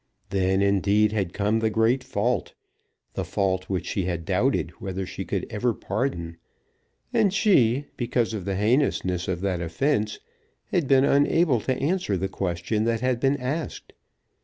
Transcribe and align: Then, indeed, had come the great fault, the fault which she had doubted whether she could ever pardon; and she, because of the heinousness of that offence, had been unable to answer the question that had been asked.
Then, 0.31 0.63
indeed, 0.63 1.11
had 1.11 1.31
come 1.31 1.59
the 1.59 1.69
great 1.69 2.03
fault, 2.03 2.55
the 3.13 3.23
fault 3.23 3.65
which 3.69 3.85
she 3.85 4.05
had 4.05 4.25
doubted 4.25 4.71
whether 4.81 5.05
she 5.05 5.23
could 5.23 5.45
ever 5.51 5.75
pardon; 5.75 6.37
and 7.13 7.31
she, 7.31 7.85
because 7.97 8.33
of 8.33 8.43
the 8.45 8.55
heinousness 8.55 9.27
of 9.27 9.41
that 9.41 9.61
offence, 9.61 10.17
had 10.71 10.87
been 10.87 11.05
unable 11.05 11.59
to 11.61 11.77
answer 11.77 12.17
the 12.17 12.27
question 12.29 12.85
that 12.85 13.01
had 13.01 13.19
been 13.19 13.37
asked. 13.37 13.93